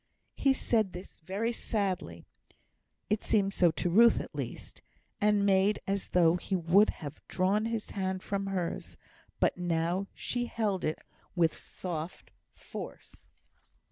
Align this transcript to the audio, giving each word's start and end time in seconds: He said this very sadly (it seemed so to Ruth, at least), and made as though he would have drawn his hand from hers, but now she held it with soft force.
He 0.35 0.53
said 0.53 0.93
this 0.93 1.19
very 1.19 1.51
sadly 1.51 2.25
(it 3.11 3.21
seemed 3.21 3.53
so 3.53 3.69
to 3.69 3.87
Ruth, 3.91 4.19
at 4.19 4.33
least), 4.33 4.81
and 5.21 5.45
made 5.45 5.79
as 5.85 6.07
though 6.07 6.37
he 6.37 6.55
would 6.55 6.89
have 7.05 7.21
drawn 7.27 7.65
his 7.65 7.91
hand 7.91 8.23
from 8.23 8.47
hers, 8.47 8.97
but 9.39 9.59
now 9.59 10.07
she 10.15 10.47
held 10.47 10.83
it 10.83 10.97
with 11.35 11.55
soft 11.55 12.31
force. 12.55 13.27